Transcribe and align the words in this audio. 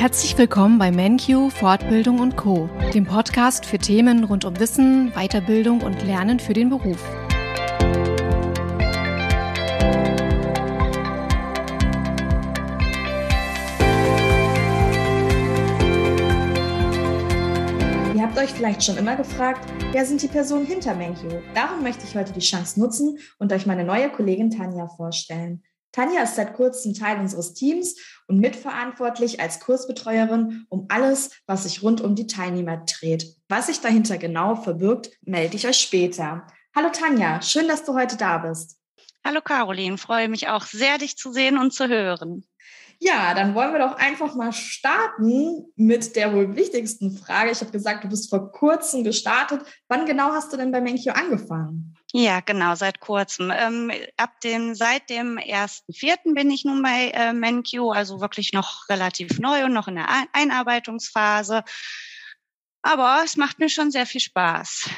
Herzlich 0.00 0.38
willkommen 0.38 0.78
bei 0.78 0.90
MenQ 0.90 1.52
Fortbildung 1.52 2.20
und 2.20 2.34
Co, 2.34 2.70
dem 2.94 3.04
Podcast 3.04 3.66
für 3.66 3.76
Themen 3.76 4.24
rund 4.24 4.46
um 4.46 4.58
Wissen, 4.58 5.12
Weiterbildung 5.12 5.82
und 5.82 6.02
Lernen 6.02 6.40
für 6.40 6.54
den 6.54 6.70
Beruf. 6.70 7.04
Ihr 18.14 18.22
habt 18.22 18.38
euch 18.38 18.54
vielleicht 18.54 18.82
schon 18.82 18.96
immer 18.96 19.16
gefragt, 19.16 19.70
wer 19.92 20.06
sind 20.06 20.22
die 20.22 20.28
Personen 20.28 20.64
hinter 20.64 20.94
MenQ? 20.94 21.42
Darum 21.54 21.82
möchte 21.82 22.04
ich 22.06 22.16
heute 22.16 22.32
die 22.32 22.40
Chance 22.40 22.80
nutzen 22.80 23.18
und 23.38 23.52
euch 23.52 23.66
meine 23.66 23.84
neue 23.84 24.08
Kollegin 24.08 24.50
Tanja 24.50 24.88
vorstellen. 24.88 25.62
Tanja 25.92 26.22
ist 26.22 26.36
seit 26.36 26.54
kurzem 26.54 26.94
Teil 26.94 27.18
unseres 27.18 27.52
Teams 27.54 27.96
und 28.28 28.38
mitverantwortlich 28.38 29.40
als 29.40 29.60
Kursbetreuerin 29.60 30.66
um 30.68 30.86
alles, 30.88 31.30
was 31.46 31.64
sich 31.64 31.82
rund 31.82 32.00
um 32.00 32.14
die 32.14 32.28
Teilnehmer 32.28 32.84
dreht. 32.86 33.36
Was 33.48 33.66
sich 33.66 33.80
dahinter 33.80 34.16
genau 34.16 34.54
verbirgt, 34.54 35.10
melde 35.22 35.56
ich 35.56 35.66
euch 35.66 35.80
später. 35.80 36.46
Hallo 36.74 36.90
Tanja, 36.92 37.42
schön, 37.42 37.66
dass 37.66 37.84
du 37.84 37.94
heute 37.94 38.16
da 38.16 38.38
bist. 38.38 38.78
Hallo 39.24 39.40
Caroline, 39.42 39.98
freue 39.98 40.28
mich 40.28 40.48
auch 40.48 40.64
sehr, 40.64 40.98
dich 40.98 41.16
zu 41.16 41.32
sehen 41.32 41.58
und 41.58 41.72
zu 41.72 41.88
hören. 41.88 42.46
Ja, 43.02 43.32
dann 43.32 43.54
wollen 43.54 43.72
wir 43.72 43.78
doch 43.78 43.96
einfach 43.96 44.34
mal 44.34 44.52
starten 44.52 45.72
mit 45.74 46.16
der 46.16 46.34
wohl 46.34 46.54
wichtigsten 46.54 47.16
Frage. 47.16 47.50
Ich 47.50 47.62
habe 47.62 47.70
gesagt, 47.70 48.04
du 48.04 48.08
bist 48.08 48.28
vor 48.28 48.52
kurzem 48.52 49.04
gestartet. 49.04 49.62
Wann 49.88 50.04
genau 50.04 50.32
hast 50.32 50.52
du 50.52 50.58
denn 50.58 50.70
bei 50.70 50.82
Menkyo 50.82 51.14
angefangen? 51.14 51.96
Ja, 52.12 52.40
genau, 52.40 52.74
seit 52.74 53.00
kurzem. 53.00 53.50
Ähm, 53.56 53.90
ab 54.18 54.38
dem, 54.42 54.74
seit 54.74 55.08
dem 55.08 55.38
ersten 55.38 55.94
Vierten 55.94 56.34
bin 56.34 56.50
ich 56.50 56.66
nun 56.66 56.82
bei 56.82 57.10
äh, 57.14 57.32
MenQ, 57.32 57.90
also 57.94 58.20
wirklich 58.20 58.52
noch 58.52 58.86
relativ 58.90 59.38
neu 59.38 59.64
und 59.64 59.72
noch 59.72 59.88
in 59.88 59.94
der 59.94 60.08
Einarbeitungsphase. 60.34 61.64
Aber 62.82 63.22
es 63.24 63.38
macht 63.38 63.60
mir 63.60 63.70
schon 63.70 63.90
sehr 63.90 64.04
viel 64.04 64.20
Spaß. 64.20 64.90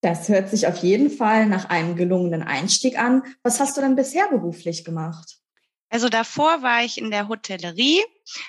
Das 0.00 0.28
hört 0.30 0.48
sich 0.48 0.66
auf 0.66 0.78
jeden 0.78 1.10
Fall 1.10 1.46
nach 1.46 1.68
einem 1.68 1.96
gelungenen 1.96 2.42
Einstieg 2.42 2.98
an. 2.98 3.22
Was 3.42 3.60
hast 3.60 3.76
du 3.76 3.82
denn 3.82 3.94
bisher 3.94 4.28
beruflich 4.28 4.84
gemacht? 4.84 5.41
Also 5.92 6.08
davor 6.08 6.62
war 6.62 6.82
ich 6.82 6.96
in 6.96 7.10
der 7.10 7.28
Hotellerie, 7.28 8.02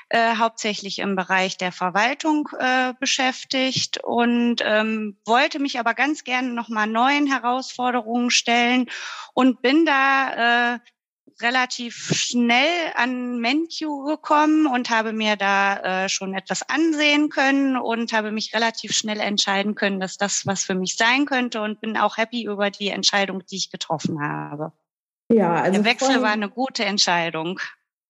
äh, 0.07 0.37
hauptsächlich 0.37 0.99
im 0.99 1.17
Bereich 1.17 1.57
der 1.57 1.73
Verwaltung 1.73 2.47
äh, 2.57 2.93
beschäftigt 3.01 3.99
und 4.01 4.61
ähm, 4.63 5.17
wollte 5.25 5.59
mich 5.59 5.77
aber 5.77 5.93
ganz 5.93 6.23
gerne 6.23 6.53
nochmal 6.53 6.87
neuen 6.87 7.27
Herausforderungen 7.27 8.31
stellen 8.31 8.85
und 9.33 9.61
bin 9.61 9.85
da 9.85 10.75
äh, 10.75 10.79
relativ 11.41 12.13
schnell 12.15 12.93
an 12.95 13.39
MenQ 13.39 14.05
gekommen 14.05 14.65
und 14.65 14.89
habe 14.89 15.11
mir 15.11 15.35
da 15.35 16.05
äh, 16.05 16.09
schon 16.09 16.33
etwas 16.33 16.69
ansehen 16.69 17.27
können 17.27 17.75
und 17.75 18.13
habe 18.13 18.31
mich 18.31 18.53
relativ 18.53 18.93
schnell 18.93 19.19
entscheiden 19.19 19.75
können, 19.75 19.99
dass 19.99 20.15
das 20.15 20.45
was 20.45 20.63
für 20.63 20.75
mich 20.75 20.95
sein 20.95 21.25
könnte 21.25 21.61
und 21.61 21.81
bin 21.81 21.97
auch 21.97 22.15
happy 22.15 22.45
über 22.45 22.71
die 22.71 22.87
Entscheidung, 22.87 23.45
die 23.47 23.57
ich 23.57 23.69
getroffen 23.69 24.21
habe. 24.21 24.71
Ja, 25.33 25.55
also 25.55 25.81
der 25.81 25.85
Wechsel 25.85 26.21
war 26.21 26.31
eine 26.31 26.49
gute 26.49 26.85
Entscheidung. 26.85 27.59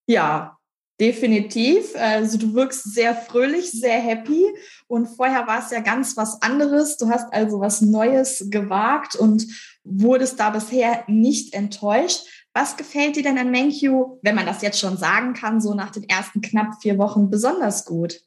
Ja, 0.06 0.58
definitiv. 1.00 1.94
Also 1.96 2.38
du 2.38 2.54
wirkst 2.54 2.94
sehr 2.94 3.14
fröhlich, 3.14 3.70
sehr 3.70 3.98
happy 3.98 4.46
und 4.86 5.06
vorher 5.06 5.46
war 5.46 5.58
es 5.58 5.70
ja 5.70 5.80
ganz 5.80 6.16
was 6.16 6.40
anderes. 6.42 6.96
Du 6.96 7.08
hast 7.08 7.32
also 7.32 7.60
was 7.60 7.80
Neues 7.80 8.46
gewagt 8.50 9.16
und 9.16 9.46
wurdest 9.84 10.38
da 10.38 10.50
bisher 10.50 11.04
nicht 11.06 11.54
enttäuscht. 11.54 12.26
Was 12.52 12.76
gefällt 12.76 13.16
dir 13.16 13.24
denn 13.24 13.38
an 13.38 13.50
MenQ, 13.50 14.20
wenn 14.22 14.34
man 14.34 14.46
das 14.46 14.62
jetzt 14.62 14.78
schon 14.78 14.96
sagen 14.96 15.34
kann, 15.34 15.60
so 15.60 15.74
nach 15.74 15.90
den 15.90 16.08
ersten 16.08 16.40
knapp 16.40 16.80
vier 16.80 16.98
Wochen 16.98 17.28
besonders 17.28 17.84
gut? 17.84 18.20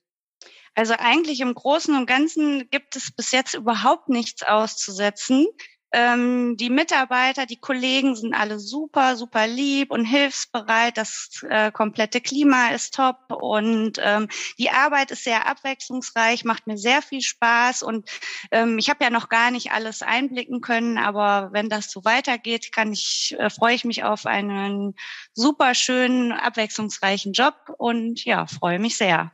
Also 0.76 0.94
eigentlich 1.00 1.40
im 1.40 1.56
Großen 1.56 1.96
und 1.96 2.06
Ganzen 2.06 2.70
gibt 2.70 2.96
es 2.96 3.12
bis 3.12 3.32
jetzt 3.32 3.56
überhaupt 3.56 4.10
nichts 4.10 4.44
auszusetzen. 4.44 5.48
Ähm, 5.94 6.58
die 6.58 6.70
Mitarbeiter, 6.70 7.46
die 7.46 7.60
Kollegen 7.60 8.16
sind 8.16 8.34
alle 8.34 8.60
super, 8.60 9.16
super 9.16 9.48
lieb 9.48 9.90
und 9.92 10.04
hilfsbereit. 10.04 10.98
Das 10.98 11.30
äh, 11.50 11.72
komplette 11.72 12.20
Klima 12.20 12.70
ist 12.70 12.94
top 12.96 13.18
und 13.32 13.94
ähm, 14.04 14.28
die 14.58 14.70
Arbeit 14.70 15.12
ist 15.12 15.24
sehr 15.24 15.48
abwechslungsreich, 15.48 16.44
macht 16.44 16.68
mir 16.68 16.78
sehr 16.78 17.02
viel 17.02 17.22
Spaß 17.22 17.84
und 17.84 18.10
ähm, 18.52 18.78
ich 18.78 18.90
habe 18.90 19.04
ja 19.04 19.10
noch 19.10 19.30
gar 19.30 19.50
nicht 19.50 19.72
alles 19.72 20.02
einblicken 20.02 20.60
können, 20.60 20.98
aber 20.98 21.50
wenn 21.54 21.70
das 21.70 21.90
so 21.90 22.04
weitergeht, 22.04 22.74
kann 22.74 22.92
ich 22.92 23.36
äh, 23.40 23.50
freue 23.50 23.76
ich 23.76 23.86
mich 23.86 24.04
auf 24.04 24.26
einen 24.26 24.96
super 25.34 25.74
schönen, 25.74 26.34
abwechslungsreichen 26.34 27.32
Job 27.32 27.56
und 27.78 28.26
ja, 28.26 28.46
freue 28.46 28.80
mich 28.80 28.98
sehr. 28.98 29.32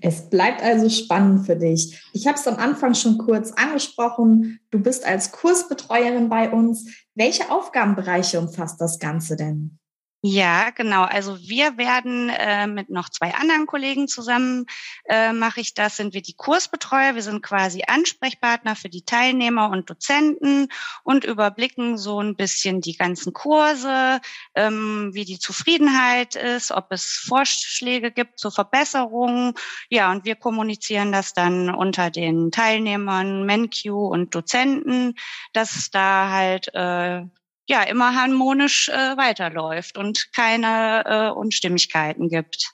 Es 0.00 0.28
bleibt 0.28 0.62
also 0.62 0.88
spannend 0.88 1.46
für 1.46 1.56
dich. 1.56 2.02
Ich 2.12 2.26
habe 2.26 2.38
es 2.38 2.46
am 2.46 2.56
Anfang 2.56 2.94
schon 2.94 3.18
kurz 3.18 3.52
angesprochen. 3.52 4.60
Du 4.70 4.78
bist 4.78 5.06
als 5.06 5.32
Kursbetreuerin 5.32 6.28
bei 6.28 6.50
uns. 6.50 6.88
Welche 7.14 7.50
Aufgabenbereiche 7.50 8.38
umfasst 8.38 8.80
das 8.80 8.98
Ganze 8.98 9.36
denn? 9.36 9.78
Ja, 10.24 10.70
genau. 10.70 11.02
Also 11.02 11.36
wir 11.40 11.76
werden 11.78 12.28
äh, 12.28 12.68
mit 12.68 12.90
noch 12.90 13.08
zwei 13.08 13.34
anderen 13.34 13.66
Kollegen 13.66 14.06
zusammen 14.06 14.66
äh, 15.06 15.32
mache 15.32 15.60
ich 15.60 15.74
das, 15.74 15.96
sind 15.96 16.14
wir 16.14 16.22
die 16.22 16.36
Kursbetreuer. 16.36 17.16
Wir 17.16 17.22
sind 17.22 17.42
quasi 17.42 17.82
Ansprechpartner 17.88 18.76
für 18.76 18.88
die 18.88 19.04
Teilnehmer 19.04 19.68
und 19.70 19.90
Dozenten 19.90 20.68
und 21.02 21.24
überblicken 21.24 21.98
so 21.98 22.20
ein 22.20 22.36
bisschen 22.36 22.80
die 22.80 22.96
ganzen 22.96 23.32
Kurse, 23.32 24.20
ähm, 24.54 25.10
wie 25.12 25.24
die 25.24 25.40
Zufriedenheit 25.40 26.36
ist, 26.36 26.70
ob 26.70 26.92
es 26.92 27.24
Vorschläge 27.26 28.12
gibt 28.12 28.38
zur 28.38 28.52
Verbesserung. 28.52 29.58
Ja, 29.90 30.12
und 30.12 30.24
wir 30.24 30.36
kommunizieren 30.36 31.10
das 31.10 31.34
dann 31.34 31.68
unter 31.74 32.10
den 32.10 32.52
Teilnehmern, 32.52 33.44
MenQ 33.44 33.86
und 33.86 34.36
Dozenten, 34.36 35.14
dass 35.52 35.90
da 35.90 36.30
halt 36.30 36.72
äh, 36.74 37.22
ja 37.68 37.82
immer 37.82 38.14
harmonisch 38.14 38.88
äh, 38.88 39.16
weiterläuft 39.16 39.96
und 39.96 40.32
keine 40.34 41.04
äh, 41.06 41.30
Unstimmigkeiten 41.30 42.28
gibt. 42.28 42.72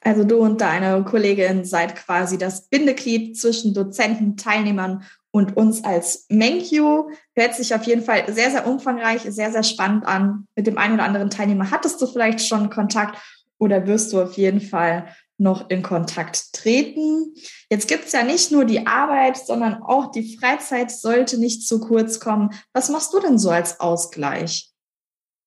Also 0.00 0.24
du 0.24 0.38
und 0.38 0.60
deine 0.60 1.02
Kollegin 1.04 1.64
seid 1.64 1.96
quasi 1.96 2.38
das 2.38 2.68
Bindeglied 2.68 3.38
zwischen 3.38 3.74
Dozenten, 3.74 4.36
Teilnehmern 4.36 5.04
und 5.30 5.56
uns 5.56 5.84
als 5.84 6.26
MenQ. 6.28 7.10
Hört 7.34 7.54
sich 7.54 7.74
auf 7.74 7.84
jeden 7.84 8.02
Fall 8.02 8.32
sehr, 8.32 8.50
sehr 8.50 8.66
umfangreich, 8.66 9.22
sehr, 9.22 9.50
sehr 9.50 9.62
spannend 9.62 10.06
an. 10.06 10.46
Mit 10.56 10.66
dem 10.66 10.78
einen 10.78 10.94
oder 10.94 11.04
anderen 11.04 11.30
Teilnehmer 11.30 11.70
hattest 11.70 12.00
du 12.00 12.06
vielleicht 12.06 12.46
schon 12.46 12.70
Kontakt 12.70 13.18
oder 13.58 13.86
wirst 13.86 14.12
du 14.12 14.20
auf 14.20 14.34
jeden 14.34 14.60
Fall 14.60 15.14
noch 15.42 15.68
in 15.68 15.82
Kontakt 15.82 16.52
treten. 16.52 17.34
Jetzt 17.68 17.88
gibt 17.88 18.06
es 18.06 18.12
ja 18.12 18.22
nicht 18.22 18.52
nur 18.52 18.64
die 18.64 18.86
Arbeit, 18.86 19.36
sondern 19.36 19.82
auch 19.82 20.10
die 20.10 20.36
Freizeit 20.36 20.90
sollte 20.90 21.38
nicht 21.38 21.66
zu 21.66 21.80
kurz 21.80 22.20
kommen. 22.20 22.50
Was 22.72 22.88
machst 22.88 23.12
du 23.12 23.20
denn 23.20 23.38
so 23.38 23.50
als 23.50 23.80
Ausgleich? 23.80 24.70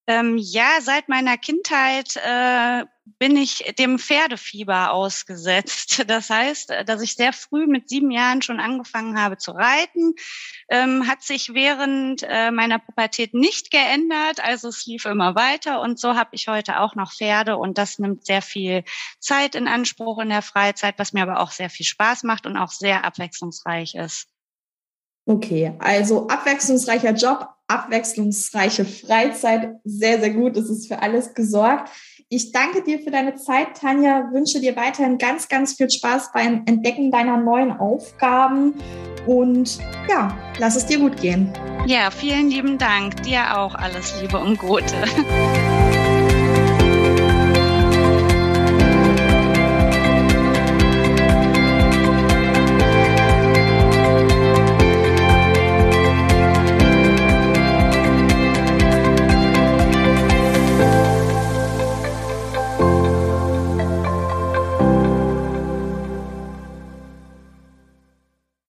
Ähm, 0.06 0.36
ja, 0.38 0.68
seit 0.80 1.08
meiner 1.08 1.36
Kindheit 1.36 2.16
äh, 2.16 2.84
bin 3.18 3.36
ich 3.36 3.74
dem 3.78 3.98
Pferdefieber 3.98 4.92
ausgesetzt. 4.92 6.04
Das 6.16 6.30
heißt, 6.30 6.72
dass 6.86 7.02
ich 7.02 7.14
sehr 7.14 7.32
früh 7.32 7.66
mit 7.66 7.88
sieben 7.88 8.10
Jahren 8.10 8.40
schon 8.40 8.60
angefangen 8.60 9.20
habe 9.20 9.38
zu 9.38 9.50
reiten, 9.50 10.14
ähm, 10.68 11.08
hat 11.08 11.22
sich 11.22 11.52
während 11.52 12.22
äh, 12.22 12.50
meiner 12.50 12.78
Pubertät 12.78 13.34
nicht 13.34 13.70
geändert. 13.70 14.42
Also 14.42 14.68
es 14.68 14.86
lief 14.86 15.04
immer 15.04 15.34
weiter 15.34 15.80
und 15.80 15.98
so 15.98 16.14
habe 16.14 16.30
ich 16.32 16.48
heute 16.48 16.80
auch 16.80 16.94
noch 16.94 17.12
Pferde 17.12 17.56
und 17.56 17.78
das 17.78 17.98
nimmt 17.98 18.24
sehr 18.26 18.42
viel 18.42 18.84
Zeit 19.18 19.54
in 19.54 19.68
Anspruch 19.68 20.18
in 20.20 20.28
der 20.28 20.42
Freizeit, 20.42 20.98
was 20.98 21.12
mir 21.12 21.22
aber 21.22 21.40
auch 21.40 21.50
sehr 21.50 21.70
viel 21.70 21.86
Spaß 21.86 22.22
macht 22.22 22.46
und 22.46 22.56
auch 22.56 22.70
sehr 22.70 23.04
abwechslungsreich 23.04 23.94
ist. 23.94 24.28
Okay, 25.28 25.74
also 25.80 26.28
abwechslungsreicher 26.28 27.12
Job, 27.12 27.48
abwechslungsreiche 27.66 28.84
Freizeit, 28.84 29.74
sehr, 29.82 30.20
sehr 30.20 30.30
gut. 30.30 30.56
Es 30.56 30.70
ist 30.70 30.86
für 30.86 31.02
alles 31.02 31.34
gesorgt. 31.34 31.90
Ich 32.28 32.50
danke 32.50 32.82
dir 32.82 32.98
für 32.98 33.12
deine 33.12 33.36
Zeit, 33.36 33.80
Tanja. 33.80 34.32
Wünsche 34.32 34.60
dir 34.60 34.74
weiterhin 34.74 35.16
ganz, 35.16 35.46
ganz 35.46 35.74
viel 35.74 35.88
Spaß 35.88 36.32
beim 36.32 36.64
Entdecken 36.66 37.12
deiner 37.12 37.36
neuen 37.36 37.70
Aufgaben 37.70 38.74
und 39.26 39.78
ja, 40.08 40.36
lass 40.58 40.74
es 40.74 40.86
dir 40.86 40.98
gut 40.98 41.20
gehen. 41.20 41.52
Ja, 41.86 42.10
vielen 42.10 42.50
lieben 42.50 42.78
Dank. 42.78 43.22
Dir 43.22 43.56
auch 43.56 43.76
alles 43.76 44.20
Liebe 44.20 44.38
und 44.38 44.58
Gute. 44.58 44.96